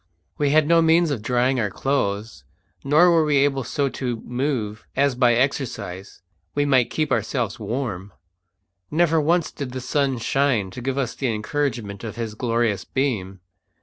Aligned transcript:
We 0.39 0.49
had 0.49 0.67
no 0.67 0.81
means 0.81 1.11
of 1.11 1.21
drying 1.21 1.59
our 1.59 1.69
clothes, 1.69 2.43
nor 2.83 3.11
were 3.11 3.23
we 3.23 3.37
able 3.37 3.63
so 3.63 3.87
to 3.87 4.15
move 4.21 4.83
as 4.95 5.13
by 5.13 5.35
exercise 5.35 6.23
we 6.55 6.65
might 6.65 6.89
keep 6.89 7.11
ourselves 7.11 7.59
warm. 7.59 8.11
Never 8.89 9.21
once 9.21 9.51
did 9.51 9.73
the 9.73 9.79
sun 9.79 10.17
shine 10.17 10.71
to 10.71 10.81
give 10.81 10.97
us 10.97 11.13
the 11.13 11.27
encouragement 11.31 12.03
of 12.03 12.15
his 12.15 12.33
glorious 12.33 12.83
beam. 12.83 13.41